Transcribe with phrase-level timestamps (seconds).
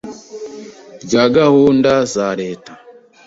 [1.03, 2.71] rya gahunda za leta